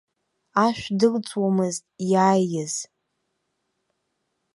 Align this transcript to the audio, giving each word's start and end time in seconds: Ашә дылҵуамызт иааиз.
Ашә 0.65 0.85
дылҵуамызт 0.99 1.83
иааиз. 2.11 2.73